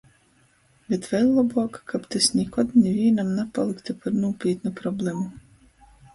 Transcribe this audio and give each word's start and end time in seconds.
Bet 0.93 1.03
vēļ 1.11 1.27
lobuok, 1.39 1.77
kab 1.93 2.07
tys 2.15 2.29
nikod 2.39 2.73
nivīnam 2.87 3.31
napalyktu 3.41 3.97
par 4.01 4.19
nūpītnu 4.25 4.75
problemu... 4.83 5.29